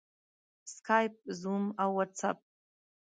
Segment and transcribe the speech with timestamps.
[0.73, 2.37] سکایپ، زوم او واټساپ